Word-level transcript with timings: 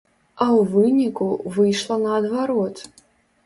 А 0.45 0.45
ў 0.45 0.61
выніку 0.75 1.27
выйшла 1.59 2.01
наадварот. 2.07 2.87